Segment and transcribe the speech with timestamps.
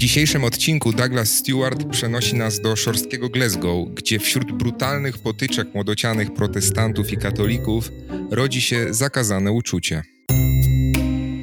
[0.00, 7.12] dzisiejszym odcinku Douglas Stewart przenosi nas do szorstkiego Glasgow, gdzie wśród brutalnych potyczek młodocianych protestantów
[7.12, 7.92] i katolików
[8.30, 10.02] rodzi się zakazane uczucie.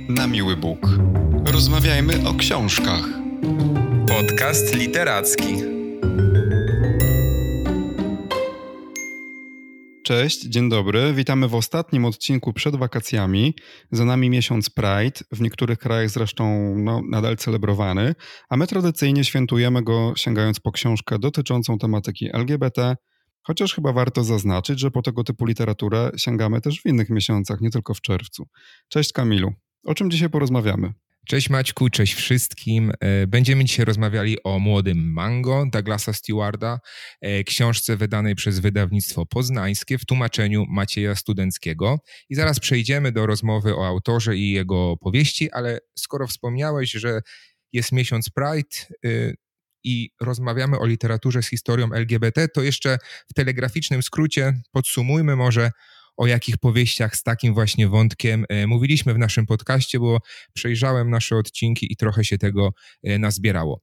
[0.10, 0.80] Na miły Bóg.
[1.46, 3.04] Rozmawiajmy o książkach.
[4.08, 5.77] Podcast literacki.
[10.08, 11.14] Cześć, dzień dobry.
[11.14, 13.56] Witamy w ostatnim odcinku przed wakacjami.
[13.92, 18.16] Za nami miesiąc Pride, w niektórych krajach zresztą no, nadal celebrowany,
[18.50, 22.96] a my tradycyjnie świętujemy go sięgając po książkę dotyczącą tematyki LGBT,
[23.42, 27.70] chociaż chyba warto zaznaczyć, że po tego typu literaturę sięgamy też w innych miesiącach, nie
[27.70, 28.48] tylko w czerwcu.
[28.88, 29.54] Cześć Kamilu.
[29.84, 30.94] O czym dzisiaj porozmawiamy?
[31.30, 32.92] Cześć Maćku, cześć wszystkim.
[33.00, 36.80] E, będziemy dzisiaj rozmawiali o młodym Mango Douglasa Stewarda,
[37.22, 41.98] e, książce wydanej przez wydawnictwo poznańskie w tłumaczeniu Macieja Studenckiego.
[42.30, 47.22] I zaraz przejdziemy do rozmowy o autorze i jego powieści, ale skoro wspomniałeś, że
[47.74, 49.36] jest miesiąc Pride y,
[49.84, 52.98] i rozmawiamy o literaturze z historią LGBT, to jeszcze
[53.30, 55.72] w telegraficznym skrócie podsumujmy może
[56.18, 60.20] o jakich powieściach z takim właśnie wątkiem e, mówiliśmy w naszym podcaście, bo
[60.54, 62.74] przejrzałem nasze odcinki i trochę się tego
[63.04, 63.82] e, nazbierało.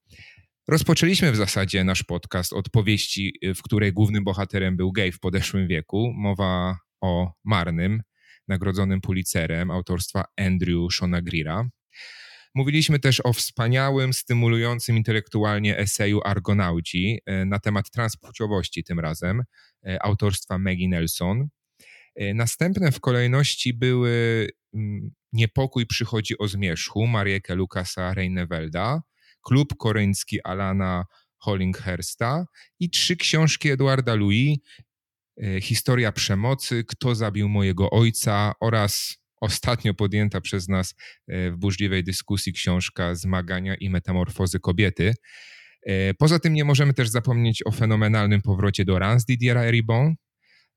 [0.68, 5.20] Rozpoczęliśmy w zasadzie nasz podcast od powieści, e, w której głównym bohaterem był gej w
[5.20, 6.12] podeszłym wieku.
[6.16, 8.02] Mowa o Marnym,
[8.48, 11.68] nagrodzonym Pulitzerem autorstwa Andrew Shona Greera.
[12.54, 19.42] Mówiliśmy też o wspaniałym, stymulującym intelektualnie eseju Argonauci na temat transpłciowości tym razem,
[20.00, 21.48] autorstwa Maggie Nelson.
[22.16, 29.02] E, następne w kolejności były mm, Niepokój przychodzi o zmierzchu Marieke Lukasa Reinewelda,
[29.42, 31.04] Klub koreański Alana
[31.38, 32.46] Hollinghursta
[32.80, 34.58] i trzy książki Eduarda Louis,
[35.42, 40.94] e, Historia przemocy, Kto zabił mojego ojca oraz ostatnio podjęta przez nas
[41.28, 45.14] e, w burzliwej dyskusji książka Zmagania i metamorfozy kobiety.
[46.18, 50.14] Poza tym nie możemy też zapomnieć o fenomenalnym powrocie do Rans Didiera Eribon,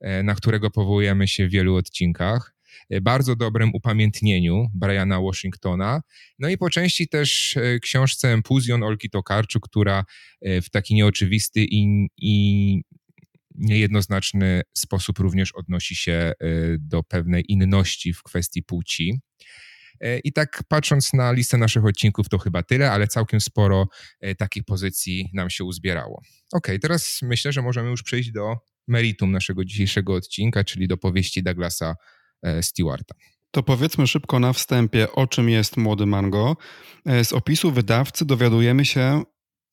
[0.01, 2.55] na którego powołujemy się w wielu odcinkach,
[2.89, 6.01] e, bardzo dobrym upamiętnieniu Briana Washingtona,
[6.39, 10.03] no i po części też e, książce Empuzjon Olki Tokarczuk, która
[10.41, 12.81] w taki nieoczywisty i, i
[13.55, 16.33] niejednoznaczny sposób również odnosi się
[16.79, 19.19] do pewnej inności w kwestii płci.
[20.23, 23.87] I tak patrząc na listę naszych odcinków, to chyba tyle, ale całkiem sporo
[24.37, 26.21] takich pozycji nam się uzbierało.
[26.53, 28.55] Ok, teraz myślę, że możemy już przejść do
[28.87, 31.95] meritum naszego dzisiejszego odcinka, czyli do powieści Douglasa
[32.43, 33.15] e, Stewarta.
[33.51, 36.57] To powiedzmy szybko na wstępie, o czym jest Młody Mango.
[37.05, 39.23] E, z opisu wydawcy dowiadujemy się,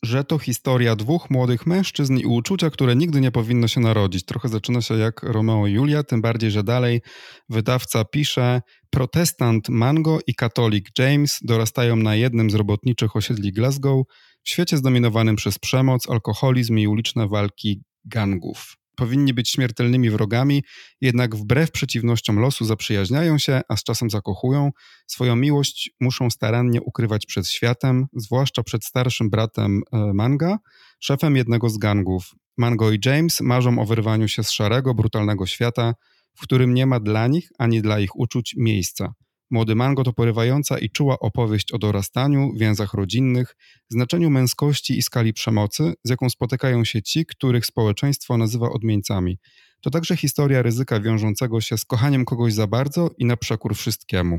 [0.03, 4.25] że to historia dwóch młodych mężczyzn i uczucia, które nigdy nie powinno się narodzić.
[4.25, 7.01] Trochę zaczyna się jak Romeo i Julia, tym bardziej, że dalej
[7.49, 14.07] wydawca pisze: Protestant Mango i katolik James dorastają na jednym z robotniczych osiedli Glasgow
[14.43, 20.65] w świecie zdominowanym przez przemoc, alkoholizm i uliczne walki gangów powinni być śmiertelnymi wrogami,
[21.01, 24.71] jednak wbrew przeciwnościom losu zaprzyjaźniają się, a z czasem zakochują.
[25.07, 30.59] Swoją miłość muszą starannie ukrywać przed światem, zwłaszcza przed starszym bratem e, Manga,
[31.01, 32.35] szefem jednego z gangów.
[32.57, 35.95] Mango i James marzą o wyrwaniu się z szarego, brutalnego świata,
[36.35, 39.15] w którym nie ma dla nich ani dla ich uczuć miejsca.
[39.51, 43.57] Młody Mango to porywająca i czuła opowieść o dorastaniu, więzach rodzinnych,
[43.89, 49.39] znaczeniu męskości i skali przemocy, z jaką spotykają się ci, których społeczeństwo nazywa odmieńcami.
[49.81, 54.39] To także historia ryzyka wiążącego się z kochaniem kogoś za bardzo i na przekór wszystkiemu.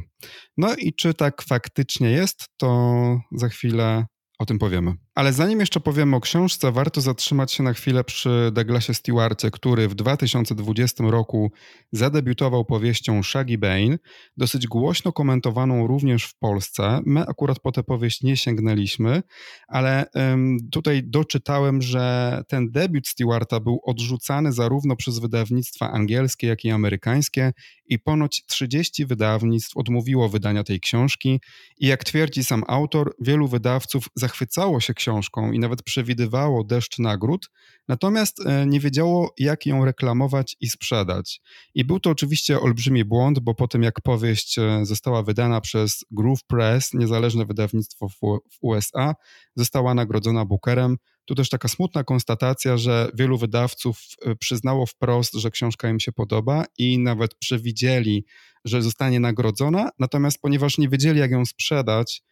[0.57, 4.05] No i czy tak faktycznie jest, to za chwilę
[4.39, 5.04] o tym powiemy.
[5.15, 9.87] Ale zanim jeszcze powiemy o książce, warto zatrzymać się na chwilę przy Douglasie Stewarcie, który
[9.87, 11.51] w 2020 roku
[11.91, 13.97] zadebiutował powieścią Shaggy Bane,
[14.37, 16.99] dosyć głośno komentowaną również w Polsce.
[17.05, 19.23] My akurat po tę powieść nie sięgnęliśmy,
[19.67, 26.65] ale um, tutaj doczytałem, że ten debiut Stewarta był odrzucany zarówno przez wydawnictwa angielskie, jak
[26.65, 27.51] i amerykańskie
[27.85, 31.39] i ponoć 30 wydawnictw odmówiło wydania tej książki
[31.77, 35.04] i jak twierdzi sam autor, wielu wydawców zachwycało się książką
[35.53, 37.49] i nawet przewidywało deszcz nagród,
[37.87, 41.41] natomiast e, nie wiedziało, jak ją reklamować i sprzedać.
[41.75, 46.05] I był to oczywiście olbrzymi błąd, bo po tym jak powieść e, została wydana przez
[46.11, 49.15] Groove Press, niezależne wydawnictwo w USA,
[49.55, 50.97] została nagrodzona Bookerem.
[51.25, 56.11] Tu też taka smutna konstatacja, że wielu wydawców e, przyznało wprost, że książka im się
[56.11, 58.25] podoba i nawet przewidzieli,
[58.65, 62.23] że zostanie nagrodzona, natomiast ponieważ nie wiedzieli, jak ją sprzedać,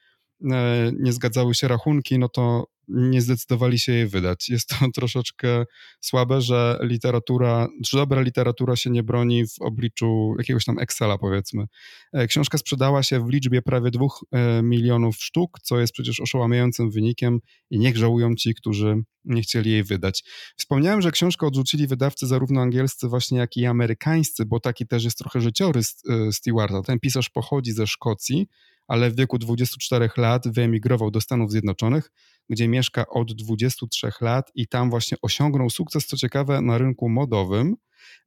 [1.00, 4.50] nie zgadzały się rachunki, no to nie zdecydowali się jej wydać.
[4.50, 5.66] Jest to troszeczkę
[6.02, 11.66] słabe, że literatura, czy dobra literatura się nie broni w obliczu jakiegoś tam Excela, powiedzmy.
[12.14, 16.92] E, książka sprzedała się w liczbie prawie dwóch e, milionów sztuk, co jest przecież oszałamiającym
[16.92, 17.40] wynikiem
[17.70, 20.24] i niech żałują ci, którzy nie chcieli jej wydać.
[20.58, 25.18] Wspomniałem, że książkę odrzucili wydawcy zarówno angielscy właśnie, jak i amerykańscy, bo taki też jest
[25.18, 26.82] trochę życiorys e, Stewarta.
[26.82, 28.48] Ten pisarz pochodzi ze Szkocji,
[28.88, 32.12] ale w wieku 24 lat wyemigrował do Stanów Zjednoczonych,
[32.50, 37.76] gdzie mieszka od 23 lat i tam właśnie osiągnął sukces, co ciekawe, na rynku modowym.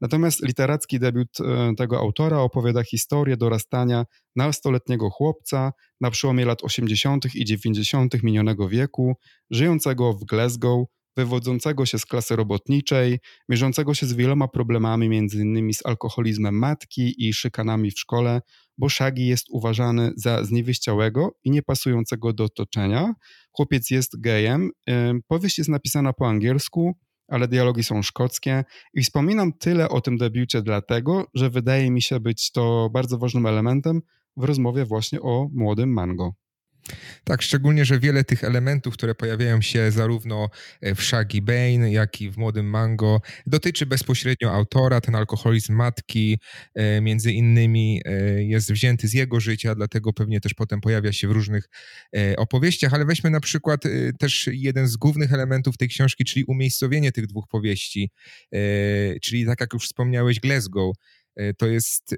[0.01, 4.05] Natomiast literacki debiut e, tego autora opowiada historię dorastania
[4.37, 7.35] nastoletniego chłopca na przełomie lat 80.
[7.35, 8.23] i 90.
[8.23, 9.17] minionego wieku,
[9.51, 10.87] żyjącego w Glasgow,
[11.17, 13.19] wywodzącego się z klasy robotniczej,
[13.49, 18.41] mierzącego się z wieloma problemami, innymi z alkoholizmem matki i szykanami w szkole,
[18.79, 23.15] bo Shaggy jest uważany za zniewieściałego i niepasującego do otoczenia.
[23.53, 24.71] Chłopiec jest gejem.
[25.29, 26.97] Powieść jest napisana po angielsku,
[27.29, 28.65] ale dialogi są szkockie
[28.95, 33.47] i wspominam tyle o tym debiucie dlatego, że wydaje mi się być to bardzo ważnym
[33.47, 34.01] elementem
[34.37, 36.33] w rozmowie właśnie o młodym Mango.
[37.25, 40.49] Tak, szczególnie, że wiele tych elementów, które pojawiają się zarówno
[40.81, 45.01] e, w Shaggy Bane, jak i w Młodym Mango, dotyczy bezpośrednio autora.
[45.01, 46.39] Ten alkoholizm matki,
[46.75, 51.29] e, między innymi, e, jest wzięty z jego życia, dlatego pewnie też potem pojawia się
[51.29, 51.69] w różnych
[52.37, 52.95] opowieściach.
[52.95, 53.81] Ale weźmy na przykład
[54.19, 58.11] też jeden z głównych elementów tej książki, czyli umiejscowienie tych dwóch powieści,
[59.23, 61.16] czyli tak jak już wspomniałeś, Glasgow E,
[61.59, 62.15] to jest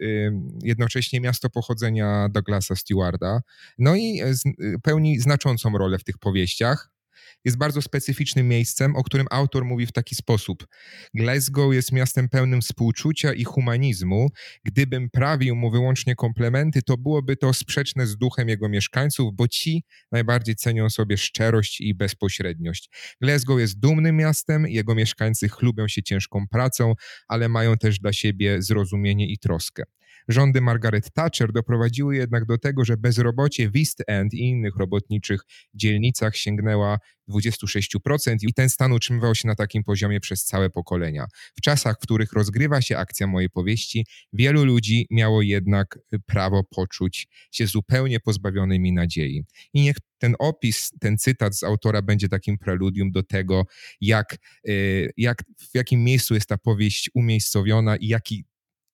[0.62, 3.40] jednocześnie miasto pochodzenia Douglasa Stewarda.
[3.78, 4.34] No i e,
[4.82, 6.97] pełni znaczącą rolę w tych powieściach
[7.44, 10.66] jest bardzo specyficznym miejscem, o którym autor mówi w taki sposób.
[11.14, 14.28] Glasgow jest miastem pełnym współczucia i humanizmu.
[14.64, 19.84] Gdybym prawił mu wyłącznie komplementy, to byłoby to sprzeczne z duchem jego mieszkańców, bo ci
[20.12, 22.90] najbardziej cenią sobie szczerość i bezpośredniość.
[23.20, 26.94] Glasgow jest dumnym miastem, jego mieszkańcy chlubią się ciężką pracą,
[27.28, 29.82] ale mają też dla siebie zrozumienie i troskę.
[30.28, 35.40] Rządy Margaret Thatcher doprowadziły jednak do tego, że bezrobocie w East End i innych robotniczych
[35.74, 41.26] dzielnicach sięgnęła 26% i ten stan utrzymywał się na takim poziomie przez całe pokolenia.
[41.56, 47.28] W czasach, w których rozgrywa się akcja mojej powieści, wielu ludzi miało jednak prawo poczuć
[47.50, 49.44] się zupełnie pozbawionymi nadziei.
[49.74, 53.64] I niech ten opis, ten cytat z autora będzie takim preludium do tego,
[54.00, 54.36] jak,
[54.68, 58.44] y, jak, w jakim miejscu jest ta powieść umiejscowiona i jaki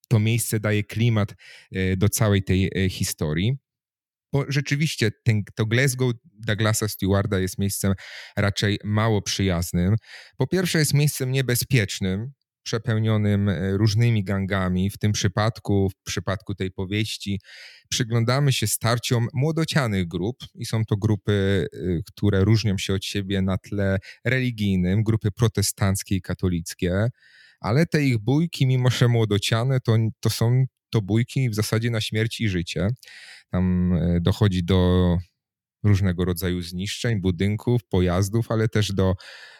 [0.07, 1.35] to miejsce daje klimat
[1.71, 3.57] e, do całej tej e, historii.
[4.33, 7.93] Bo rzeczywiście ten, to Glasgow Douglasa Stewarda jest miejscem
[8.37, 9.95] raczej mało przyjaznym.
[10.37, 12.31] Po pierwsze, jest miejscem niebezpiecznym,
[12.63, 14.89] przepełnionym e, różnymi gangami.
[14.89, 17.41] W tym przypadku, w przypadku tej powieści,
[17.89, 21.67] przyglądamy się starciom młodocianych grup i są to grupy,
[22.07, 27.09] które różnią się od siebie na tle religijnym, grupy protestanckie i katolickie
[27.65, 32.01] ale te ich bójki, mimo że młodociane, to, to są to bójki w zasadzie na
[32.01, 32.87] śmierć i życie.
[33.51, 35.17] Tam e, dochodzi do
[35.83, 39.15] różnego rodzaju zniszczeń budynków, pojazdów, ale też do,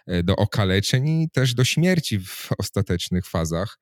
[0.07, 3.80] e, do okaleczeń i też do śmierci w ostatecznych fazach.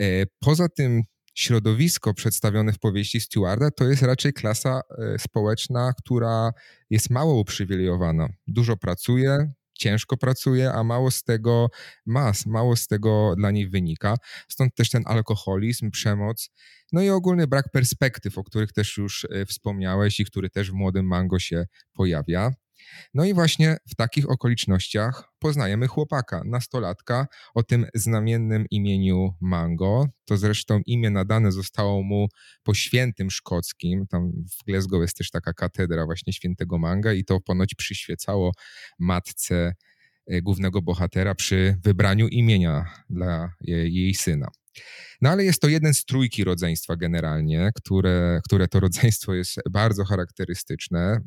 [0.00, 0.04] E,
[0.40, 1.02] poza tym
[1.34, 4.80] środowisko przedstawione w powieści Stewarda to jest raczej klasa
[5.18, 6.50] społeczna, która
[6.90, 8.28] jest mało uprzywilejowana.
[8.46, 11.70] Dużo pracuje, ciężko pracuje, a mało z tego
[12.06, 14.14] ma, mało z tego dla niej wynika.
[14.48, 16.50] Stąd też ten alkoholizm, przemoc,
[16.92, 20.74] no i ogólny brak perspektyw, o których też już e, wspomniałeś i który też w
[20.74, 22.52] młodym mango się pojawia.
[23.14, 30.06] No i właśnie w takich okolicznościach poznajemy chłopaka, nastolatka o tym znamiennym imieniu Mango.
[30.24, 32.28] To zresztą imię nadane zostało mu
[32.62, 34.06] po świętym szkockim.
[34.06, 38.52] Tam w Glasgow jest też taka katedra właśnie świętego Manga i to ponoć przyświecało
[38.98, 39.74] matce
[40.26, 44.48] e, głównego bohatera przy wybraniu imienia dla jej syna.
[45.20, 50.04] No ale jest to jeden z trójki rodzeństwa generalnie, które, które to rodzeństwo jest bardzo
[50.04, 51.20] charakterystyczne.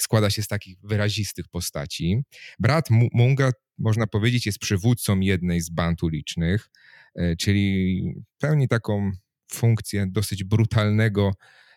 [0.00, 2.22] Składa się z takich wyrazistych postaci.
[2.58, 6.70] Brat Munga, można powiedzieć, jest przywódcą jednej z band ulicznych,
[7.14, 8.02] e, czyli
[8.38, 9.10] pełni taką
[9.52, 11.32] funkcję dosyć brutalnego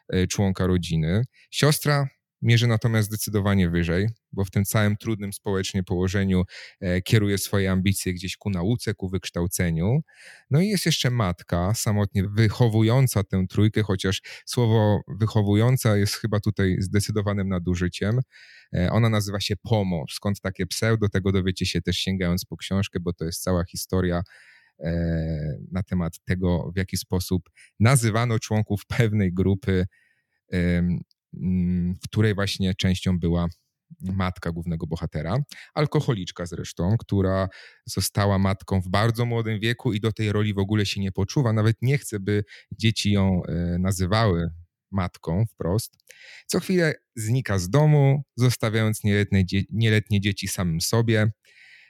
[0.09, 1.23] e, członka rodziny.
[1.51, 2.07] Siostra
[2.41, 6.43] mierzy natomiast zdecydowanie wyżej, bo w tym całym trudnym społecznie położeniu
[6.79, 9.99] e, kieruje swoje ambicje gdzieś ku nauce, ku wykształceniu.
[10.51, 16.75] No i jest jeszcze matka, samotnie wychowująca tę trójkę, chociaż słowo wychowująca jest chyba tutaj
[16.79, 18.19] zdecydowanym nadużyciem.
[18.75, 22.99] E, ona nazywa się Pomo, skąd takie pseudo, tego dowiecie się też sięgając po książkę,
[22.99, 24.21] bo to jest cała historia
[24.79, 24.93] e,
[25.71, 29.85] na temat tego, w jaki sposób nazywano członków pewnej grupy
[31.33, 33.47] w której właśnie częścią była
[34.01, 35.37] matka głównego bohatera,
[35.73, 37.47] alkoholiczka zresztą, która
[37.85, 41.53] została matką w bardzo młodym wieku i do tej roli w ogóle się nie poczuwa,
[41.53, 44.49] nawet nie chce, by dzieci ją e, nazywały
[44.91, 45.97] matką wprost.
[46.47, 51.31] Co chwilę znika z domu, zostawiając nieletnie, nieletnie dzieci samym sobie,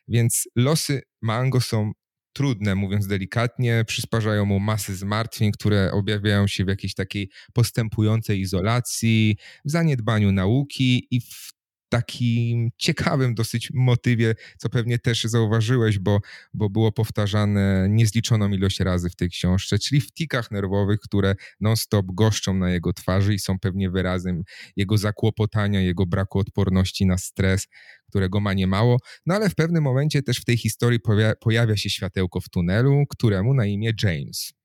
[0.07, 1.91] więc losy Mango są
[2.37, 9.37] trudne, mówiąc delikatnie, przysparzają mu masy zmartwień, które objawiają się w jakiejś takiej postępującej izolacji,
[9.65, 11.56] w zaniedbaniu nauki i w
[11.89, 16.19] takim ciekawym dosyć motywie, co pewnie też zauważyłeś, bo,
[16.53, 22.05] bo było powtarzane niezliczoną ilość razy w tej książce, czyli w tikach nerwowych, które non-stop
[22.13, 24.43] goszczą na jego twarzy i są pewnie wyrazem
[24.75, 27.67] jego zakłopotania, jego braku odporności na stres,
[28.09, 28.97] którego ma niemało.
[29.25, 30.99] No ale w pewnym momencie też w tej historii
[31.39, 34.56] pojawia się światełko w tunelu, któremu na imię James.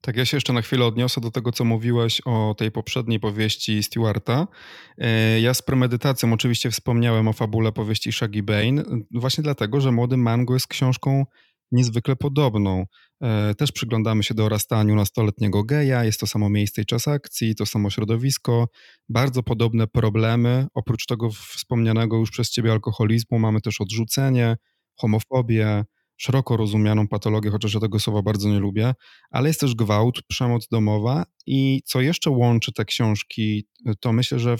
[0.00, 3.82] Tak, ja się jeszcze na chwilę odniosę do tego, co mówiłeś o tej poprzedniej powieści
[3.82, 4.46] Stewarta.
[4.98, 10.16] E, ja z premedytacją oczywiście wspomniałem o fabule powieści Shaggy Bane, właśnie dlatego, że Młody
[10.16, 11.24] Mango jest książką
[11.72, 12.84] niezwykle podobną.
[13.22, 17.66] E, też przyglądamy się dorastaniu nastoletniego geja, jest to samo miejsce i czas akcji, to
[17.66, 18.68] samo środowisko,
[19.08, 20.66] bardzo podobne problemy.
[20.74, 24.56] Oprócz tego wspomnianego już przez ciebie alkoholizmu mamy też odrzucenie,
[24.96, 25.84] homofobię,
[26.20, 28.94] szeroko rozumianą patologię, chociaż ja tego słowa bardzo nie lubię,
[29.30, 33.64] ale jest też gwałt, przemoc domowa i co jeszcze łączy te książki,
[34.00, 34.56] to myślę, że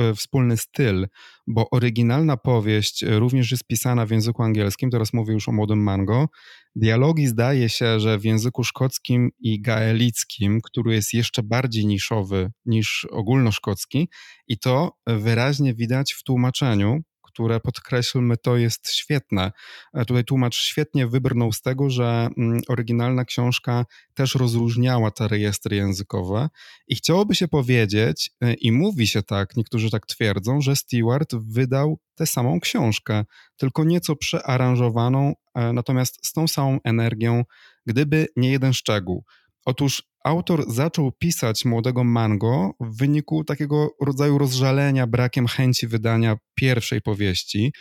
[0.00, 1.06] e, wspólny styl,
[1.46, 6.28] bo oryginalna powieść również jest pisana w języku angielskim, teraz mówię już o młodym mango.
[6.76, 13.06] Dialogi zdaje się, że w języku szkockim i gaelickim, który jest jeszcze bardziej niszowy niż
[13.10, 14.08] ogólnoszkocki
[14.48, 17.00] i to wyraźnie widać w tłumaczeniu,
[17.32, 19.52] które podkreślmy, to jest świetne.
[19.94, 25.76] E, tutaj tłumacz świetnie wybrnął z tego, że mm, oryginalna książka też rozróżniała te rejestry
[25.76, 26.48] językowe
[26.88, 31.98] i chciałoby się powiedzieć, e, i mówi się tak, niektórzy tak twierdzą, że Stewart wydał
[32.14, 33.24] tę samą książkę,
[33.56, 37.44] tylko nieco przearanżowaną, e, natomiast z tą samą energią,
[37.86, 39.24] gdyby nie jeden szczegół.
[39.64, 47.00] Otóż autor zaczął pisać Młodego Mango w wyniku takiego rodzaju rozżalenia brakiem chęci wydania pierwszej
[47.00, 47.72] powieści.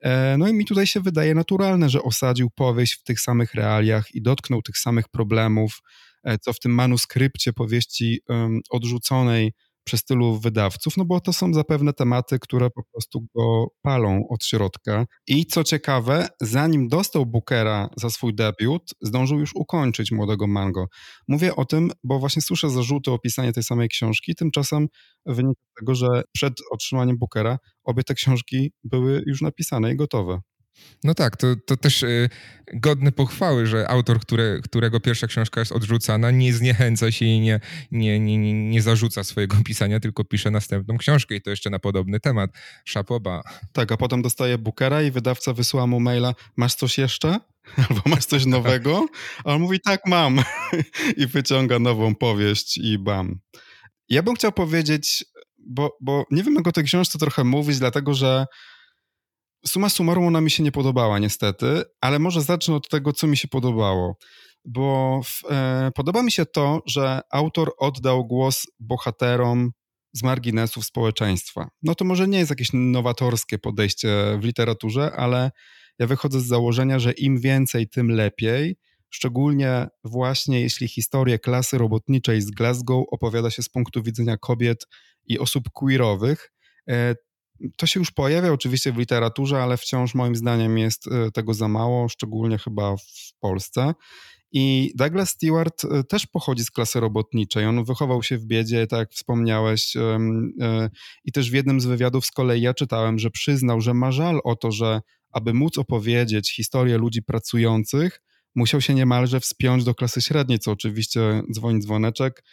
[0.00, 4.14] E, no i mi tutaj się wydaje naturalne, że osadził powieść w tych samych realiach
[4.14, 5.80] i dotknął tych samych problemów,
[6.24, 8.20] e, co w tym manuskrypcie powieści
[8.70, 9.52] odrzuconej
[9.90, 14.44] przez tylu wydawców, no bo to są zapewne tematy, które po prostu go palą od
[14.44, 15.06] środka.
[15.26, 20.86] I co ciekawe, zanim dostał Bookera za swój debiut, zdążył już ukończyć Młodego Mango.
[21.28, 24.86] Mówię o tym, bo właśnie słyszę zarzuty o pisanie tej samej książki, tymczasem
[25.26, 30.40] wynika z tego, że przed otrzymaniem Bookera obie te książki były już napisane i gotowe.
[31.04, 32.28] No tak, to, to też y,
[32.74, 37.60] godne pochwały, że autor, które, którego pierwsza książka jest odrzucana, nie zniechęca się i nie,
[37.90, 42.20] nie, nie, nie zarzuca swojego pisania, tylko pisze następną książkę i to jeszcze na podobny
[42.20, 42.50] temat.
[42.84, 43.42] Szapoba.
[43.72, 47.40] Tak, a potem dostaje Bookera i wydawca wysyła mu maila, masz coś jeszcze?
[47.88, 49.06] Albo masz coś nowego?
[49.44, 50.42] A on mówi, tak, mam.
[51.16, 53.38] I wyciąga nową powieść i bam.
[54.08, 55.24] Ja bym chciał powiedzieć,
[55.58, 58.46] bo, bo nie wiem, jak o tej książce trochę mówić, dlatego że
[59.66, 63.36] Suma summarum ona mi się nie podobała niestety, ale może zacznę od tego, co mi
[63.36, 64.16] się podobało.
[64.64, 69.70] Bo w, e, podoba mi się to, że autor oddał głos bohaterom
[70.12, 71.68] z marginesów społeczeństwa.
[71.82, 74.08] No to może nie jest jakieś nowatorskie podejście
[74.40, 75.50] w literaturze, ale
[75.98, 78.76] ja wychodzę z założenia, że im więcej, tym lepiej.
[79.10, 84.86] Szczególnie właśnie jeśli historię klasy robotniczej z Glasgow opowiada się z punktu widzenia kobiet
[85.26, 86.52] i osób queerowych,
[86.88, 87.14] e,
[87.76, 91.68] to się już pojawia oczywiście w literaturze, ale wciąż moim zdaniem jest e, tego za
[91.68, 93.94] mało, szczególnie chyba w Polsce.
[94.52, 97.66] I Douglas Stewart e, też pochodzi z klasy robotniczej.
[97.66, 99.96] On wychował się w biedzie, tak jak wspomniałeś.
[99.96, 100.18] E,
[101.24, 104.40] I też w jednym z wywiadów z kolei ja czytałem, że przyznał, że ma żal
[104.44, 105.00] o to, że
[105.32, 108.22] aby móc opowiedzieć historię ludzi pracujących,
[108.54, 112.44] musiał się niemalże wspiąć do klasy średniej, co oczywiście dzwoni dzwoneczek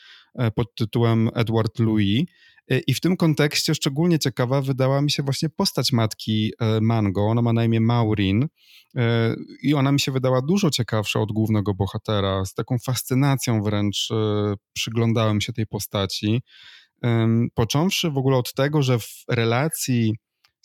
[0.55, 2.25] pod tytułem Edward Louis.
[2.87, 7.21] I w tym kontekście szczególnie ciekawa wydała mi się właśnie postać matki e, Mango.
[7.21, 8.47] Ona ma na imię Maureen
[8.95, 12.45] e, i ona mi się wydała dużo ciekawsza od głównego bohatera.
[12.45, 16.41] Z taką fascynacją wręcz e, przyglądałem się tej postaci.
[17.53, 20.15] Począwszy w ogóle od tego, że w relacji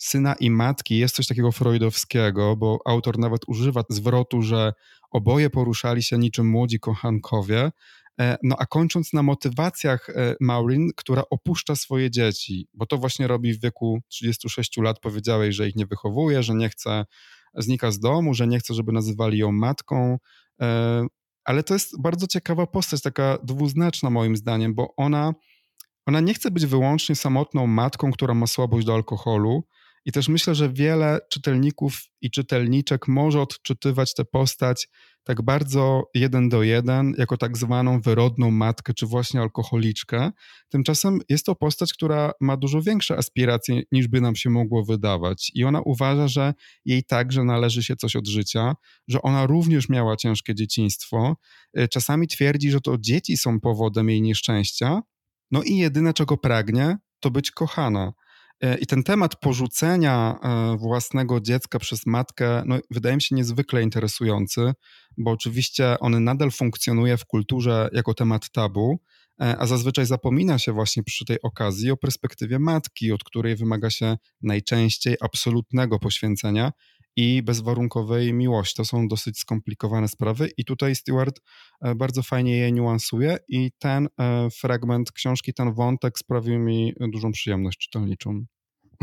[0.05, 4.73] syna i matki jest coś takiego freudowskiego, bo autor nawet używa zwrotu, że
[5.11, 7.71] oboje poruszali się niczym młodzi kochankowie,
[8.19, 13.27] E, no a kończąc na motywacjach e, Maureen, która opuszcza swoje dzieci, bo to właśnie
[13.27, 14.99] robi w wieku 36 lat.
[14.99, 17.05] Powiedziałeś, że ich nie wychowuje, że nie chce,
[17.55, 20.17] znika z domu, że nie chce, żeby nazywali ją matką.
[20.61, 21.05] E,
[21.45, 25.33] ale to jest bardzo ciekawa postać, taka dwuznaczna moim zdaniem, bo ona,
[26.05, 29.63] ona nie chce być wyłącznie samotną matką, która ma słabość do alkoholu
[30.05, 34.87] I też myślę, że wiele czytelników i czytelniczek może odczytywać tę postać
[35.23, 40.31] tak bardzo jeden do jeden, jako tak zwaną wyrodną matkę, czy właśnie alkoholiczkę.
[40.69, 45.51] Tymczasem jest to postać, która ma dużo większe aspiracje, niż by nam się mogło wydawać.
[45.55, 46.53] I ona uważa, że
[46.85, 48.75] jej także należy się coś od życia,
[49.07, 51.35] że ona również miała ciężkie dzieciństwo.
[51.79, 55.01] Y, czasami twierdzi, że to dzieci są powodem jej nieszczęścia.
[55.51, 58.13] No i jedyne, czego pragnie, to być kochana.
[58.63, 63.83] E, I ten temat porzucenia e, własnego dziecka przez matkę no, wydaje mi się niezwykle
[63.83, 64.73] interesujący,
[65.17, 68.99] bo oczywiście on nadal funkcjonuje w kulturze jako temat tabu,
[69.39, 74.17] a zazwyczaj zapomina się właśnie przy tej okazji o perspektywie matki, od której wymaga się
[74.41, 76.71] najczęściej absolutnego poświęcenia
[77.15, 78.75] i bezwarunkowej miłości.
[78.75, 81.39] To są dosyć skomplikowane sprawy i tutaj Stewart
[81.95, 84.07] bardzo fajnie je niuansuje i ten
[84.59, 88.45] fragment książki, ten wątek sprawił mi dużą przyjemność czytelniczą.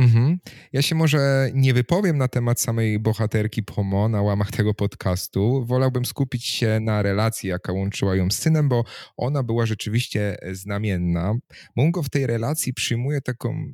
[0.01, 0.39] Mhm.
[0.73, 5.65] Ja się może nie wypowiem na temat samej bohaterki Pomo na łamach tego podcastu.
[5.67, 8.85] Wolałbym skupić się na relacji, jaka łączyła ją z synem, bo
[9.17, 11.35] ona była rzeczywiście znamienna.
[11.77, 13.73] Mungo w tej relacji przyjmuje taką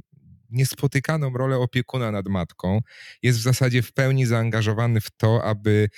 [0.50, 2.80] niespotykaną rolę opiekuna nad matką.
[3.22, 5.88] Jest w zasadzie w pełni zaangażowany w to, aby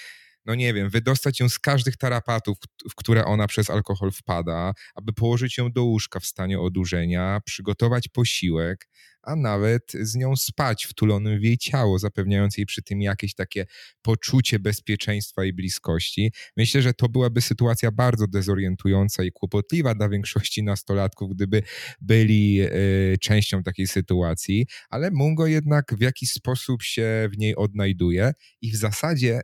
[0.48, 2.58] no nie wiem, wydostać ją z każdych tarapatów,
[2.90, 8.08] w które ona przez alkohol wpada, aby położyć ją do łóżka w stanie odurzenia, przygotować
[8.08, 8.88] posiłek,
[9.22, 13.66] a nawet z nią spać wtulonym w jej ciało, zapewniając jej przy tym jakieś takie
[14.02, 16.32] poczucie bezpieczeństwa i bliskości.
[16.56, 21.62] Myślę, że to byłaby sytuacja bardzo dezorientująca i kłopotliwa dla większości nastolatków, gdyby
[22.00, 28.32] byli y, częścią takiej sytuacji, ale Mungo jednak w jakiś sposób się w niej odnajduje
[28.60, 29.40] i w zasadzie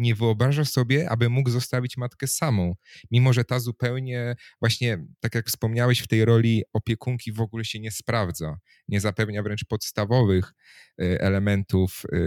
[0.00, 2.74] nie wyobraża sobie, aby mógł zostawić matkę samą,
[3.10, 7.80] mimo że ta zupełnie, właśnie tak jak wspomniałeś, w tej roli opiekunki w ogóle się
[7.80, 8.56] nie sprawdza,
[8.88, 10.52] nie zapewnia wręcz podstawowych
[11.00, 12.18] e, elementów e,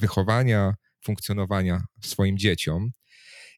[0.00, 2.90] wychowania, funkcjonowania swoim dzieciom.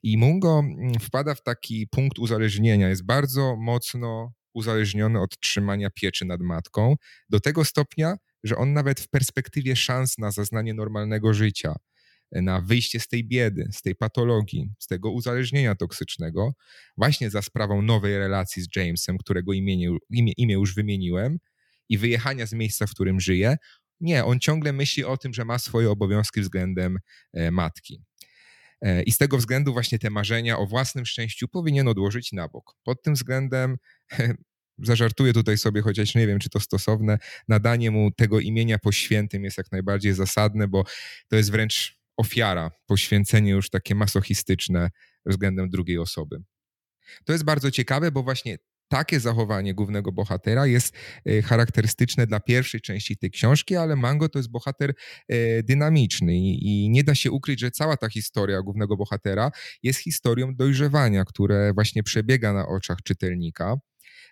[0.02, 6.24] I Mungo mm, wpada w taki punkt uzależnienia, jest bardzo mocno uzależniony od trzymania pieczy
[6.24, 6.94] nad matką,
[7.28, 11.74] do tego stopnia, że on nawet w perspektywie szans na zaznanie normalnego życia,
[12.34, 16.54] na wyjście z tej biedy, z tej patologii, z tego uzależnienia toksycznego,
[16.96, 21.38] właśnie za sprawą nowej relacji z Jamesem, którego imię, imię, już wymieniłem,
[21.88, 23.56] i wyjechania z miejsca, w którym żyje.
[24.00, 26.98] Nie, on ciągle myśli o tym, że ma swoje obowiązki względem
[27.32, 28.02] e, matki.
[28.80, 32.76] E, I z tego względu właśnie te marzenia o własnym szczęściu powinien odłożyć na bok.
[32.82, 33.76] Pod tym względem
[34.78, 39.44] zażartuję tutaj sobie, chociaż nie wiem, czy to stosowne, nadanie mu tego imienia po świętym
[39.44, 40.84] jest jak najbardziej zasadne, bo
[41.28, 44.90] to jest wręcz ofiara, poświęcenie już takie masochistyczne
[45.26, 46.36] względem drugiej osoby.
[47.24, 52.80] To jest bardzo ciekawe, bo właśnie takie zachowanie głównego bohatera jest e, charakterystyczne dla pierwszej
[52.80, 54.94] części tej książki, ale Mango to jest bohater
[55.28, 59.50] e, dynamiczny i nie da się ukryć, że cała ta historia głównego bohatera
[59.82, 63.76] jest historią dojrzewania, które właśnie przebiega na oczach czytelnika.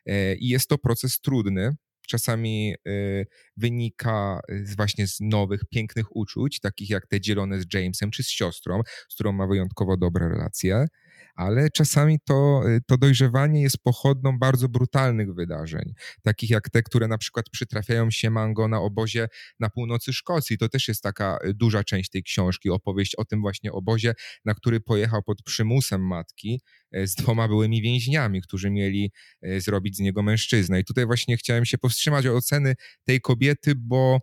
[0.07, 6.61] E, I jest to proces trudny, czasami y, wynika y, właśnie z nowych, pięknych uczuć,
[6.61, 10.87] takich jak te dzielone z Jamesem czy z siostrą, z którą ma wyjątkowo dobre relacje
[11.35, 15.92] ale czasami to, y, to dojrzewanie jest pochodną bardzo brutalnych wydarzeń,
[16.23, 19.29] takich jak te, które na przykład przytrafiają się Mango na obozie
[19.61, 20.59] na północy Szkocji.
[20.59, 24.14] To też jest taka y, duża część tej książki, opowieść o tym właśnie obozie,
[24.45, 26.61] na który pojechał pod przymusem matki
[26.97, 29.12] y, z dwoma byłymi więźniami, którzy mieli
[29.59, 30.81] zrobić z niego mężczyznę.
[30.81, 34.21] I tutaj właśnie chciałem się powstrzymać od oceny tej kobiety, bo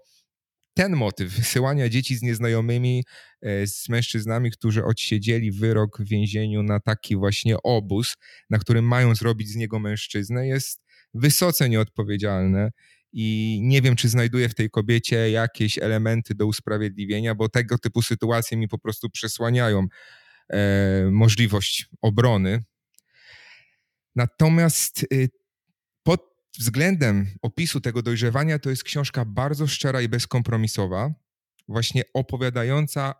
[0.79, 3.03] ten motyw wysyłania dzieci z nieznajomymi,
[3.41, 8.15] e, z mężczyznami, którzy odsiedzieli wyrok w więzieniu na taki właśnie obóz,
[8.49, 10.81] na którym mają zrobić z niego mężczyznę, jest
[11.13, 12.71] wysoce nieodpowiedzialne.
[13.13, 18.01] I nie wiem, czy znajduję w tej kobiecie jakieś elementy do usprawiedliwienia, bo tego typu
[18.01, 19.85] sytuacje mi po prostu przesłaniają
[20.49, 22.59] e, możliwość obrony.
[24.15, 25.29] Natomiast y,
[26.59, 31.13] względem opisu tego dojrzewania to jest książka bardzo szczera i bezkompromisowa,
[31.67, 33.15] właśnie opowiadająca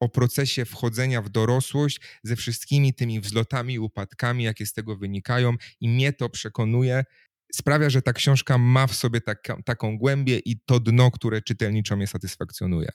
[0.00, 5.54] o procesie wchodzenia w dorosłość ze wszystkimi tymi wzlotami i upadkami, jakie z tego wynikają,
[5.80, 7.04] i mnie to przekonuje.
[7.52, 11.96] Sprawia, że ta książka ma w sobie taka, taką głębię i to dno, które czytelniczo
[11.96, 12.88] mnie satysfakcjonuje.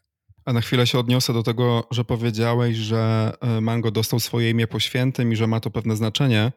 [0.46, 4.68] A na chwilę się odniosę do tego, że powiedziałeś, że e, Mango dostał swoje imię
[4.68, 6.52] po świętym i że ma to pewne znaczenie,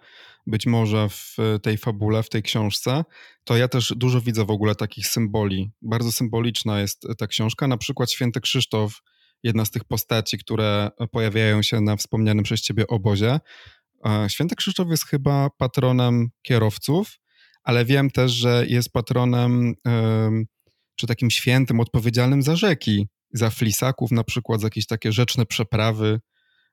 [0.47, 3.05] być może w tej fabule, w tej książce.
[3.44, 5.70] To ja też dużo widzę w ogóle takich symboli.
[5.83, 7.68] Bardzo symboliczna jest ta książka.
[7.68, 9.03] Na przykład święty Krzysztof,
[9.42, 13.40] jedna z tych postaci, które pojawiają się na wspomnianym przez ciebie obozie.
[14.29, 17.18] Święty Krzysztof jest chyba patronem kierowców,
[17.62, 19.75] ale wiem też, że jest patronem
[20.97, 26.20] czy takim świętym odpowiedzialnym za rzeki, za flisaków na przykład, za jakieś takie rzeczne przeprawy.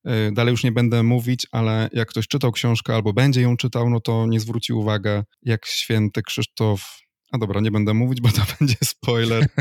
[0.08, 3.89] Y, dalej już nie będę mówić, ale jak ktoś czytał książkę albo będzie ją czytał,
[3.89, 6.97] no to nie zwróci uwagę, jak święty Krzysztof.
[7.32, 9.47] A dobra, nie będę mówić, bo to będzie spoiler.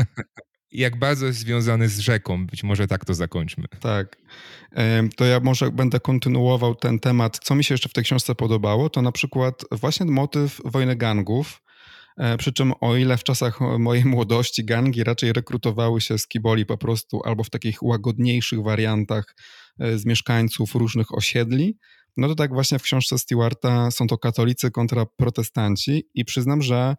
[0.71, 3.65] jak bardzo jest związany z rzeką, być może tak to zakończmy.
[3.79, 4.17] Tak.
[5.15, 7.39] To ja może będę kontynuował ten temat.
[7.43, 11.61] Co mi się jeszcze w tej książce podobało, to na przykład właśnie motyw wojny gangów.
[12.17, 16.65] E, przy czym o ile w czasach mojej młodości gangi raczej rekrutowały się z kiboli
[16.65, 19.35] po prostu albo w takich łagodniejszych wariantach
[19.79, 21.77] e, z mieszkańców różnych osiedli,
[22.17, 26.95] no to tak właśnie w książce Stewarta są to katolicy kontra protestanci i przyznam, że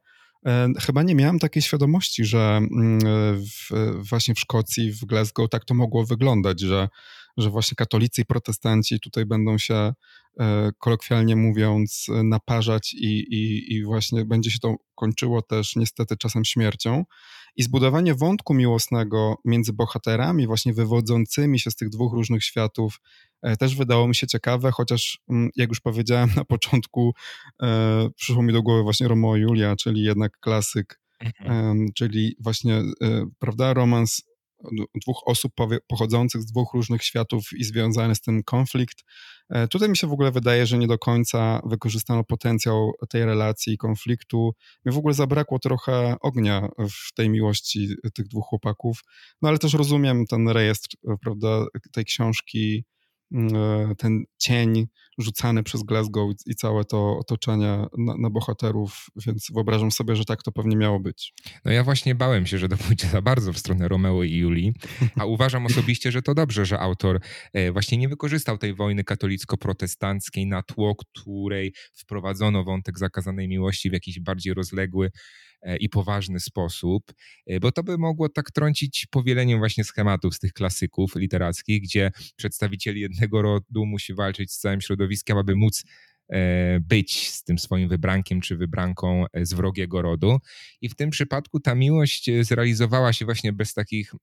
[0.47, 3.01] e, chyba nie miałem takiej świadomości, że mm,
[3.45, 3.71] w,
[4.09, 6.89] właśnie w Szkocji, w Glasgow tak to mogło wyglądać, że,
[7.37, 9.93] że właśnie katolicy i protestanci tutaj będą się
[10.41, 16.45] E, kolokwialnie mówiąc, naparzać i, i, i właśnie będzie się to kończyło też niestety czasem
[16.45, 17.05] śmiercią.
[17.57, 23.01] I zbudowanie wątku miłosnego między bohaterami, właśnie wywodzącymi się z tych dwóch różnych światów,
[23.43, 27.15] e, też wydało mi się ciekawe, chociaż mm, jak już powiedziałem na początku,
[27.63, 31.87] e, przyszło mi do głowy właśnie Romeo i Julia, czyli jednak klasyk, mhm.
[31.95, 32.83] czyli właśnie,
[33.39, 34.23] prawda, romans
[35.03, 35.53] dwóch osób
[35.89, 39.05] pochodzących z dwóch różnych światów i związany z tym konflikt.
[39.51, 43.73] E, tutaj mi się w ogóle wydaje, że nie do końca wykorzystano potencjał tej relacji
[43.73, 44.53] i konfliktu.
[44.85, 49.01] Mi w ogóle zabrakło trochę ognia w tej miłości tych dwóch chłopaków,
[49.43, 53.02] no ale też rozumiem ten rejestr, prawda, tej książki e,
[53.99, 54.87] ten cień
[55.19, 60.43] rzucany przez Glasgow i całe to otoczenie na, na, bohaterów, więc wyobrażam sobie, że tak
[60.43, 61.35] to pewnie miało być.
[61.65, 64.73] No ja właśnie bałem się, że to pójdzie za bardzo w stronę Romeo i Julii,
[65.17, 67.21] a uważam osobiście, że to dobrze, że autor
[67.53, 73.93] e, właśnie nie wykorzystał tej wojny katolicko-protestanckiej na tło, której wprowadzono wątek zakazanej miłości w
[73.93, 75.11] jakiś bardziej rozległy
[75.63, 77.13] E, i poważny sposób,
[77.47, 82.11] e, bo to by mogło tak trącić powieleniem właśnie schematów z tych klasyków literackich, gdzie
[82.37, 85.85] przedstawiciel jednego rodu musi walczyć z całym środowiskiem, aby móc
[86.29, 90.39] e, być z tym swoim wybrankiem czy wybranką z wrogiego rodu.
[90.81, 94.15] I w tym przypadku ta miłość zrealizowała się właśnie bez takich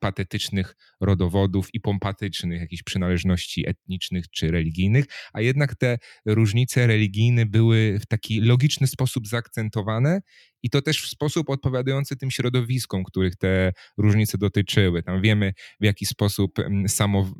[0.00, 7.98] patetycznych rodowodów i pompatycznych jakichś przynależności etnicznych czy religijnych, a jednak te różnice religijne były
[8.02, 10.20] w taki logiczny sposób zaakcentowane
[10.62, 15.02] i to też w sposób odpowiadający tym środowiskom, których te różnice dotyczyły.
[15.02, 17.32] Tam wiemy, w jaki sposób mm, samo,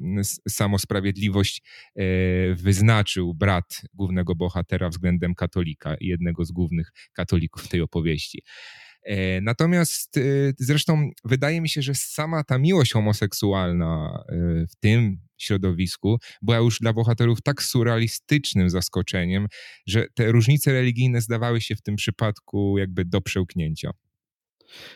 [0.49, 1.62] samo sprawiedliwość
[1.96, 2.03] e,
[2.55, 8.42] wyznaczył brat głównego bohatera względem katolika, jednego z głównych katolików tej opowieści.
[9.02, 10.20] E, natomiast e,
[10.58, 14.34] zresztą wydaje mi się, że sama ta miłość homoseksualna e,
[14.66, 19.46] w tym środowisku była już dla bohaterów tak surrealistycznym zaskoczeniem,
[19.86, 23.90] że te różnice religijne zdawały się w tym przypadku jakby do przełknięcia.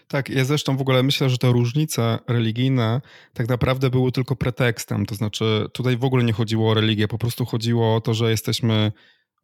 [0.09, 3.01] Tak, ja zresztą w ogóle myślę, że te różnice religijne
[3.33, 5.07] tak naprawdę były tylko pretekstem.
[5.07, 8.31] To znaczy, tutaj w ogóle nie chodziło o religię, po prostu chodziło o to, że
[8.31, 8.93] jesteśmy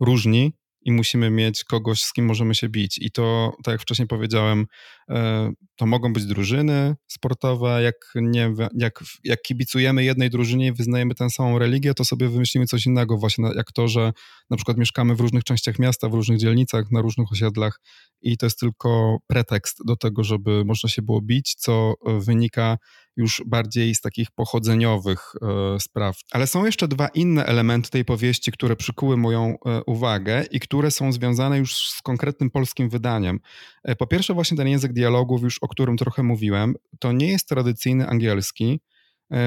[0.00, 2.98] różni i musimy mieć kogoś, z kim możemy się bić.
[2.98, 4.66] I to, tak jak wcześniej powiedziałem,
[5.10, 7.82] e, to mogą być drużyny sportowe.
[7.82, 12.66] Jak, nie, jak, jak kibicujemy jednej drużynie i wyznajemy tę samą religię, to sobie wymyślimy
[12.66, 14.12] coś innego, właśnie jak to, że
[14.50, 17.80] na przykład mieszkamy w różnych częściach miasta, w różnych dzielnicach, na różnych osiedlach
[18.22, 22.78] i to jest tylko pretekst do tego, żeby można się było bić, co wynika
[23.20, 26.16] już bardziej z takich pochodzeniowych e, spraw.
[26.32, 30.90] Ale są jeszcze dwa inne elementy tej powieści, które przykuły moją e, uwagę i które
[30.90, 33.40] są związane już z konkretnym polskim wydaniem.
[33.84, 37.48] E, po pierwsze, właśnie ten język dialogów, już o którym trochę mówiłem, to nie jest
[37.48, 38.80] tradycyjny angielski.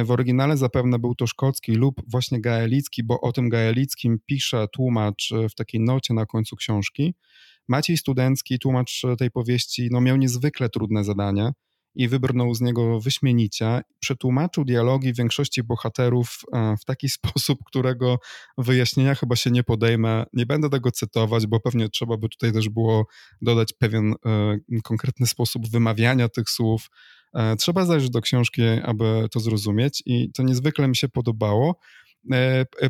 [0.06, 5.34] W oryginale zapewne był to szkocki lub właśnie gaelicki, bo o tym gaelickim pisze tłumacz
[5.52, 7.16] w takiej nocie na końcu książki.
[7.68, 11.52] Maciej Studencki, tłumacz tej powieści, no miał niezwykle trudne zadanie
[11.96, 13.82] i wybrnął z niego wyśmienicie.
[14.00, 18.20] Przetłumaczył dialogi większości bohaterów e, w taki sposób, którego
[18.58, 20.26] wyjaśnienia chyba się nie podejmę.
[20.34, 23.06] Nie będę tego cytować, bo pewnie trzeba by tutaj też było
[23.42, 26.90] dodać pewien e, konkretny sposób wymawiania tych słów.
[27.34, 31.80] E, trzeba zajrzeć do książki, aby to zrozumieć i to niezwykle mi się podobało.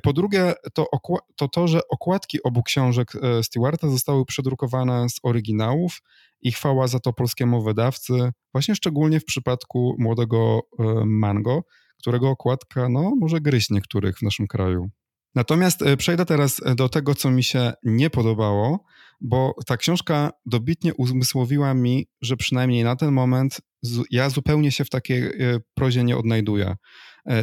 [0.03, 0.87] Po drugie, to,
[1.35, 3.11] to to, że okładki obu książek
[3.41, 6.01] Stewarta zostały przedrukowane z oryginałów
[6.43, 8.13] i chwała za to polskiemu wydawcy,
[8.53, 11.63] właśnie szczególnie w przypadku młodego e, Mango,
[11.99, 14.89] którego okładka no, może gryźć niektórych w naszym kraju.
[15.35, 18.83] Natomiast e, przejdę teraz do tego, co mi się nie podobało,
[19.21, 23.61] bo ta książka dobitnie uzmysłowiła mi, że przynajmniej na ten moment
[24.11, 25.31] ja zupełnie się w takiej e,
[25.73, 26.75] prozie nie odnajduję.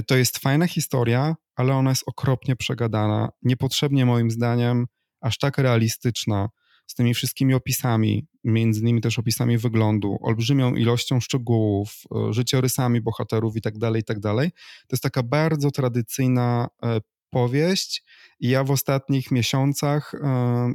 [0.06, 4.86] To jest fajna historia, ale ona jest okropnie przegadana, niepotrzebnie moim zdaniem
[5.20, 6.48] aż tak realistyczna
[6.90, 11.94] z tymi wszystkimi opisami, między innymi też opisami wyglądu, olbrzymią ilością szczegółów,
[12.28, 14.18] e, życiorysami bohaterów i tak dalej, i tak.
[14.20, 17.00] To jest taka bardzo tradycyjna e,
[17.30, 18.04] powieść
[18.40, 20.12] i ja w ostatnich miesiącach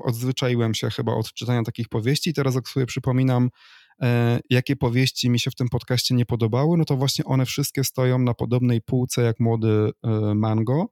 [0.03, 3.49] odzwyczaiłem się chyba od czytania takich powieści i teraz jak sobie przypominam,
[4.49, 8.19] jakie powieści mi się w tym podcaście nie podobały, no to właśnie one wszystkie stoją
[8.19, 9.91] na podobnej półce jak Młody
[10.35, 10.87] Mango,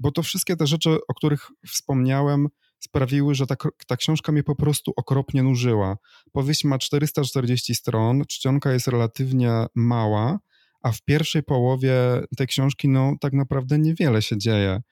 [0.00, 2.48] bo to wszystkie te rzeczy, o których wspomniałem,
[2.80, 3.54] sprawiły, że ta,
[3.86, 5.96] ta książka mnie po prostu okropnie nużyła.
[6.32, 10.38] Powieść ma 440 stron, czcionka jest relatywnie mała,
[10.82, 11.94] a w pierwszej połowie
[12.36, 14.82] tej książki no tak naprawdę niewiele się dzieje.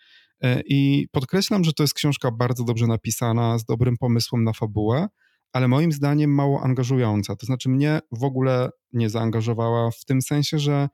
[0.43, 5.09] E, I podkreślam, że to jest książka bardzo dobrze napisana, z dobrym pomysłem na fabułę,
[5.53, 7.37] ale moim zdaniem mało angażująca.
[7.37, 10.89] To znaczy mnie w ogóle nie zaangażowała w tym sensie, że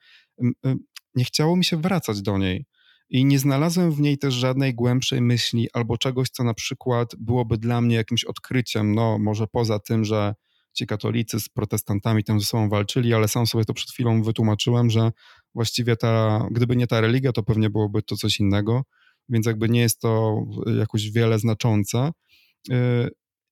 [1.15, 2.67] nie chciało mi się wracać do niej.
[3.11, 7.59] I nie znalazłem w niej też żadnej głębszej myśli albo czegoś, co na przykład byłoby
[7.59, 8.95] dla mnie jakimś odkryciem.
[8.95, 10.35] No, może poza tym, że
[10.73, 14.91] ci katolicy z protestantami tam ze sobą walczyli, ale sam sobie to przed chwilą wytłumaczyłem,
[14.91, 15.13] że
[15.55, 18.83] właściwie ta, gdyby nie ta religia, to pewnie byłoby to coś innego,
[19.29, 20.43] więc jakby nie jest to
[20.79, 22.11] jakoś wiele znaczące.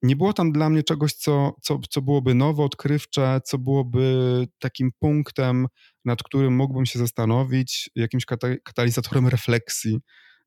[0.03, 4.91] Nie było tam dla mnie czegoś, co, co, co byłoby nowe, odkrywcze, co byłoby takim
[4.99, 5.67] punktem,
[6.05, 8.25] nad którym mógłbym się zastanowić, jakimś
[8.65, 9.99] katalizatorem refleksji,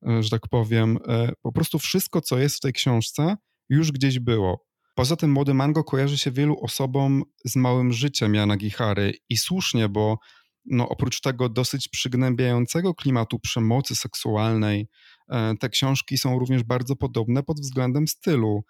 [0.07, 0.97] e, że tak powiem.
[1.07, 3.35] E, po prostu wszystko, co jest w tej książce,
[3.69, 4.65] już gdzieś było.
[4.95, 9.89] Poza tym Młody Mango kojarzy się wielu osobom z małym życiem Jana Gichary i słusznie,
[9.89, 10.17] bo
[10.65, 14.87] no, oprócz tego dosyć przygnębiającego klimatu przemocy seksualnej,
[15.29, 18.63] e, te książki są również bardzo podobne pod względem stylu.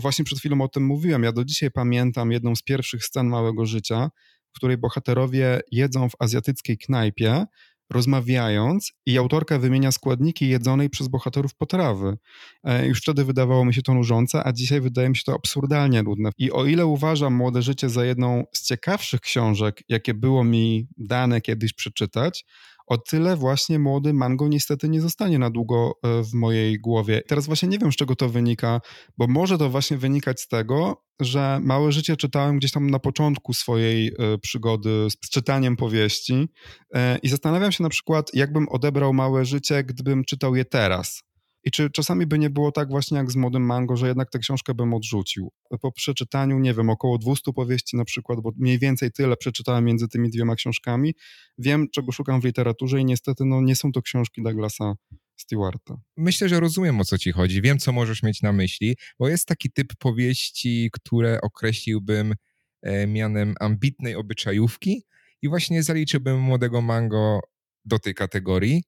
[0.00, 1.22] Właśnie przed chwilą o tym mówiłem.
[1.22, 4.10] Ja do dzisiaj pamiętam jedną z pierwszych scen Małego Życia,
[4.52, 7.46] w której bohaterowie jedzą w azjatyckiej knajpie,
[7.90, 12.16] rozmawiając i autorka wymienia składniki jedzonej przez bohaterów potrawy.
[12.64, 16.02] E, już wtedy wydawało mi się to nużące, a dzisiaj wydaje mi się to absurdalnie
[16.02, 16.30] nudne.
[16.38, 21.40] I o ile uważam Młode Życie za jedną z ciekawszych książek, jakie było mi dane
[21.40, 22.44] kiedyś przeczytać,
[22.86, 27.22] o tyle właśnie młody mango niestety nie zostanie na długo e, w mojej głowie.
[27.28, 28.80] Teraz właśnie nie wiem, z czego to wynika,
[29.18, 33.54] bo może to właśnie wynikać z tego, że Małe Życie czytałem gdzieś tam na początku
[33.54, 36.48] swojej e, przygody z czytaniem powieści
[36.94, 41.25] e, i zastanawiam się na przykład, jakbym odebrał Małe Życie, gdybym czytał je teraz.
[41.66, 44.38] I czy czasami by nie było tak właśnie jak z Młodym Mango, że jednak tę
[44.38, 45.52] książkę bym odrzucił?
[45.82, 50.08] Po przeczytaniu, nie wiem, około 200 powieści na przykład, bo mniej więcej tyle przeczytałem między
[50.08, 51.14] tymi dwiema książkami,
[51.58, 54.94] wiem, czego szukam w literaturze i niestety no, nie są to książki Douglasa
[55.36, 55.96] Stewarta.
[56.16, 57.62] Myślę, że rozumiem o co ci chodzi.
[57.62, 62.34] Wiem, co możesz mieć na myśli, bo jest taki typ powieści, które określiłbym
[62.82, 65.02] e, mianem ambitnej obyczajówki
[65.42, 67.40] i właśnie zaliczyłbym Młodego Mango
[67.84, 68.82] do tej kategorii.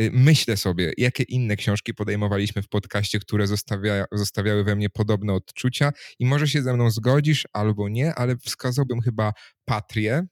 [0.00, 5.32] Y, myślę sobie, jakie inne książki podejmowaliśmy w podcaście, które zostawia, zostawiały we mnie podobne
[5.32, 9.32] odczucia i może się ze mną zgodzisz albo nie, ale wskazałbym chyba
[9.64, 10.26] Patrię,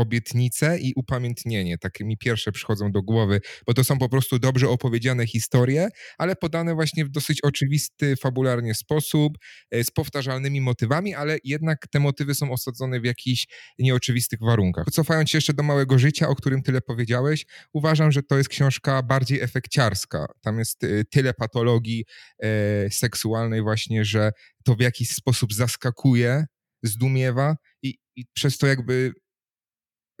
[0.00, 1.78] obietnice i upamiętnienie.
[1.78, 6.36] Takie mi pierwsze przychodzą do głowy, bo to są po prostu dobrze opowiedziane historie, ale
[6.36, 9.38] podane właśnie w dosyć oczywisty, fabularnie sposób,
[9.70, 13.46] e, z powtarzalnymi motywami, ale jednak te motywy są osadzone w jakichś
[13.78, 14.86] nieoczywistych warunkach.
[14.92, 19.02] Cofając się jeszcze do Małego Życia, o którym tyle powiedziałeś, uważam, że to jest książka
[19.02, 20.26] bardziej efekciarska.
[20.40, 22.04] Tam jest e, tyle patologii
[22.42, 24.32] e, seksualnej właśnie, że
[24.64, 26.44] to w jakiś sposób zaskakuje,
[26.82, 29.12] zdumiewa i, i przez to jakby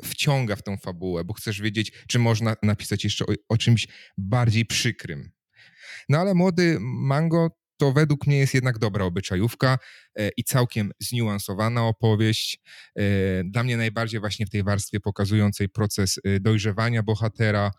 [0.04, 4.66] wciąga w tą fabułę, bo chcesz wiedzieć, czy można napisać jeszcze o, o czymś bardziej
[4.66, 5.30] przykrym.
[6.08, 9.78] No ale młody Mango to według mnie jest jednak dobra obyczajówka
[10.18, 12.60] e, i całkiem zniuansowana opowieść.
[12.96, 13.02] E,
[13.44, 17.70] dla mnie najbardziej właśnie w tej warstwie pokazującej proces e, dojrzewania bohatera,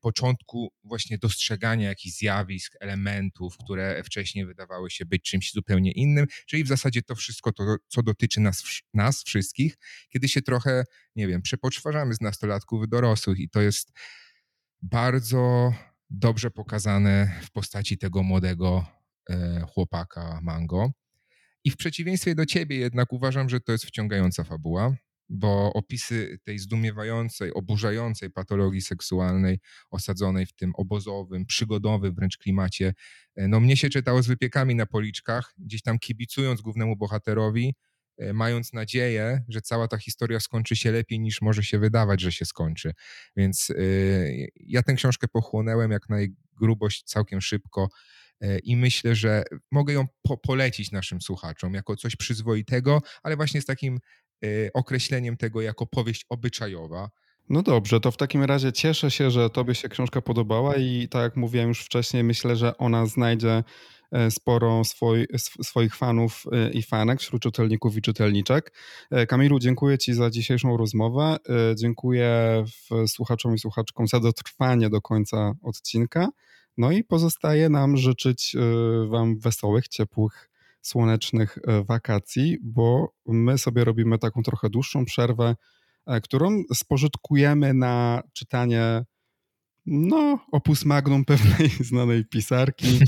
[0.00, 6.64] początku właśnie dostrzegania jakichś zjawisk, elementów, które wcześniej wydawały się być czymś zupełnie innym, czyli
[6.64, 8.64] w zasadzie to wszystko, to, co dotyczy nas,
[8.94, 9.76] nas wszystkich,
[10.08, 10.84] kiedy się trochę,
[11.16, 13.92] nie wiem, przepoczwarzamy z nastolatków dorosłych i to jest
[14.82, 15.72] bardzo
[16.10, 18.86] dobrze pokazane w postaci tego młodego
[19.30, 20.90] e, chłopaka Mango.
[21.64, 24.96] I w przeciwieństwie do ciebie jednak uważam, że to jest wciągająca fabuła
[25.28, 29.58] bo opisy tej zdumiewającej, oburzającej patologii seksualnej
[29.90, 32.94] osadzonej w tym obozowym, przygodowym wręcz klimacie,
[33.36, 37.74] e, no mnie się czytało z wypiekami na policzkach, gdzieś tam kibicując głównemu bohaterowi,
[38.18, 42.32] e, mając nadzieję, że cała ta historia skończy się lepiej niż może się wydawać, że
[42.32, 42.92] się skończy.
[43.36, 47.88] Więc yy, ja tę książkę pochłonęłem jak najgrubość całkiem szybko
[48.62, 53.64] i myślę, że mogę ją po polecić naszym słuchaczom jako coś przyzwoitego, ale właśnie z
[53.64, 53.98] takim
[54.74, 57.10] określeniem tego jako powieść obyczajowa.
[57.48, 61.22] No dobrze, to w takim razie cieszę się, że Tobie się książka podobała i tak
[61.22, 63.64] jak mówiłem już wcześniej, myślę, że ona znajdzie
[64.30, 65.26] sporo swoj,
[65.62, 68.72] swoich fanów i fanek wśród czytelników i czytelniczek.
[69.28, 71.36] Kamilu, dziękuję Ci za dzisiejszą rozmowę.
[71.78, 72.64] Dziękuję
[73.06, 76.28] słuchaczom i słuchaczkom za dotrwanie do końca odcinka.
[76.78, 78.56] No i pozostaje nam życzyć
[79.08, 80.50] Wam wesołych, ciepłych,
[80.86, 85.54] słonecznych wakacji, bo my sobie robimy taką trochę dłuższą przerwę
[86.06, 89.04] E, którą spożytkujemy na czytanie
[89.86, 92.98] no, opus magnum pewnej znanej pisarki.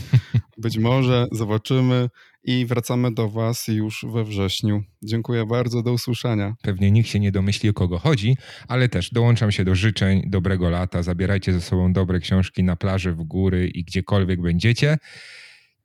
[0.58, 2.08] Być może, zobaczymy
[2.42, 4.82] i wracamy do Was już we wrześniu.
[5.02, 6.54] Dziękuję bardzo, do usłyszenia.
[6.62, 8.36] Pewnie nikt się nie domyśli, o kogo chodzi,
[8.68, 11.02] ale też dołączam się do życzeń dobrego lata.
[11.02, 14.98] Zabierajcie ze sobą dobre książki na plaży, w góry i gdziekolwiek będziecie.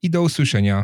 [0.01, 0.83] I do usłyszenia